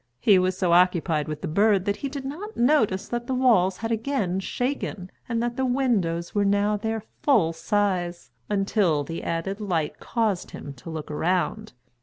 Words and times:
He 0.19 0.39
was 0.39 0.57
so 0.57 0.71
occupied 0.73 1.27
with 1.27 1.41
the 1.43 1.47
bird 1.47 1.85
that 1.85 1.97
he 1.97 2.09
did 2.09 2.25
not 2.25 2.57
notice 2.57 3.07
that 3.07 3.27
the 3.27 3.35
walls 3.35 3.77
had 3.77 3.91
again 3.91 4.39
shaken 4.39 5.11
and 5.29 5.43
that 5.43 5.57
the 5.57 5.63
windows 5.65 6.33
were 6.33 6.43
now 6.43 6.75
their 6.75 7.03
full 7.21 7.53
size, 7.53 8.31
until 8.49 9.03
the 9.03 9.21
added 9.21 9.61
light 9.61 9.99
caused 9.99 10.49
him 10.49 10.73
to 10.73 10.89
look 10.89 11.11
around. 11.11 11.73